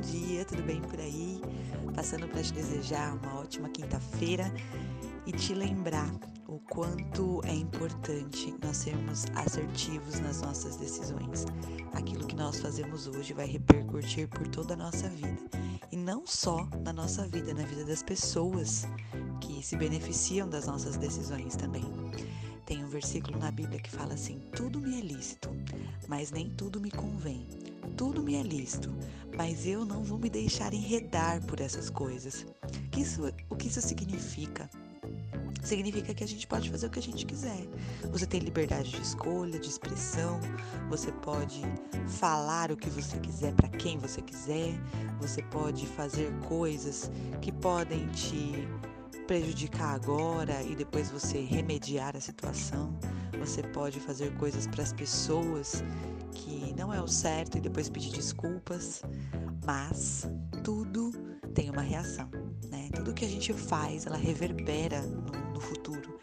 [0.00, 1.40] dia, tudo bem por aí?
[1.94, 4.52] Passando para te desejar uma ótima quinta-feira
[5.26, 6.12] e te lembrar
[6.48, 11.46] o quanto é importante nós sermos assertivos nas nossas decisões.
[11.92, 15.38] Aquilo que nós fazemos hoje vai repercutir por toda a nossa vida.
[15.90, 18.86] E não só na nossa vida, na vida das pessoas
[19.40, 21.84] que se beneficiam das nossas decisões também.
[22.66, 25.50] Tem um versículo na Bíblia que fala assim: Tudo me é lícito,
[26.08, 27.46] mas nem tudo me convém.
[27.96, 28.92] Tudo me é lícito,
[29.36, 32.46] mas eu não vou me deixar enredar por essas coisas.
[32.96, 34.68] Isso, o que isso significa?
[35.62, 37.66] Significa que a gente pode fazer o que a gente quiser.
[38.10, 40.40] Você tem liberdade de escolha, de expressão,
[40.88, 41.62] você pode
[42.06, 44.74] falar o que você quiser para quem você quiser,
[45.20, 47.10] você pode fazer coisas
[47.40, 48.68] que podem te
[49.26, 52.98] prejudicar agora e depois você remediar a situação.
[53.38, 55.82] Você pode fazer coisas para as pessoas
[56.32, 59.02] que não é o certo e depois pedir desculpas,
[59.66, 60.28] mas
[60.62, 61.12] tudo
[61.54, 62.28] tem uma reação,
[62.70, 62.88] né?
[62.94, 66.18] Tudo que a gente faz, ela reverbera no, no futuro.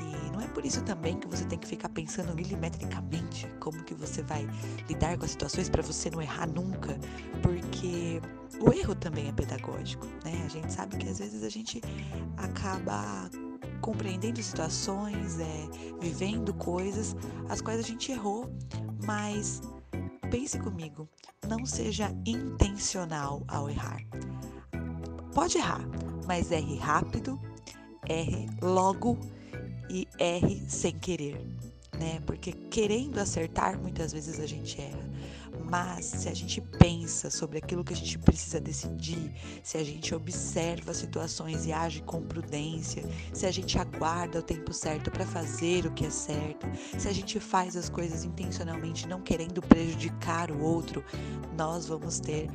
[0.00, 3.94] E não é por isso também que você tem que ficar pensando milimetricamente como que
[3.94, 4.48] você vai
[4.88, 6.98] lidar com as situações para você não errar nunca,
[7.42, 8.20] porque
[8.66, 10.42] o erro também é pedagógico, né?
[10.44, 11.82] A gente sabe que às vezes a gente
[12.38, 13.30] acaba
[13.80, 15.68] compreendendo situações, é,
[16.00, 17.14] vivendo coisas
[17.48, 18.50] as quais a gente errou,
[19.04, 19.60] mas
[20.30, 21.06] pense comigo,
[21.46, 24.00] não seja intencional ao errar.
[25.34, 25.84] Pode errar,
[26.26, 27.38] mas erre rápido,
[28.08, 29.18] erre logo
[29.90, 31.38] e erre sem querer,
[31.98, 32.18] né?
[32.24, 35.13] Porque querendo acertar, muitas vezes a gente erra.
[35.62, 40.14] Mas se a gente pensa sobre aquilo que a gente precisa decidir, se a gente
[40.14, 45.86] observa situações e age com prudência, se a gente aguarda o tempo certo para fazer
[45.86, 46.66] o que é certo,
[46.98, 51.04] se a gente faz as coisas intencionalmente, não querendo prejudicar o outro,
[51.56, 52.48] nós vamos ter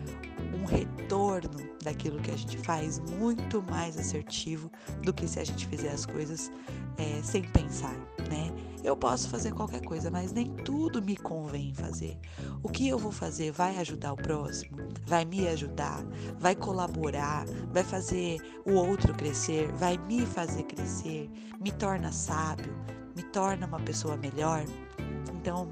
[0.53, 4.71] um retorno daquilo que a gente faz muito mais assertivo
[5.03, 6.51] do que se a gente fizer as coisas
[6.97, 7.95] é, sem pensar,
[8.29, 8.51] né?
[8.83, 12.17] Eu posso fazer qualquer coisa, mas nem tudo me convém fazer.
[12.63, 14.77] O que eu vou fazer vai ajudar o próximo?
[15.05, 16.03] Vai me ajudar?
[16.37, 17.45] Vai colaborar?
[17.71, 19.71] Vai fazer o outro crescer?
[19.73, 21.29] Vai me fazer crescer?
[21.61, 22.73] Me torna sábio?
[23.15, 24.63] Me torna uma pessoa melhor?
[25.33, 25.69] Então,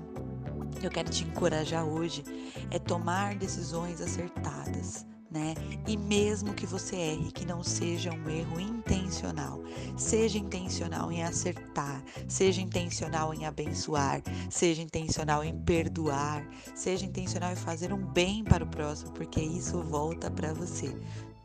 [0.84, 2.24] eu quero te encorajar hoje
[2.69, 5.53] é tomar decisões acertadas né?
[5.88, 9.61] E mesmo que você erre, que não seja um erro intencional,
[9.97, 17.57] seja intencional em acertar, seja intencional em abençoar, seja intencional em perdoar, seja intencional em
[17.57, 20.95] fazer um bem para o próximo, porque isso volta para você.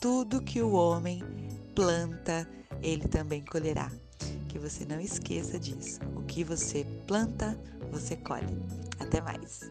[0.00, 1.22] Tudo que o homem
[1.74, 2.48] planta,
[2.82, 3.90] ele também colherá.
[4.48, 6.00] Que você não esqueça disso.
[6.14, 7.58] O que você planta,
[7.90, 8.60] você colhe.
[9.00, 9.70] Até mais.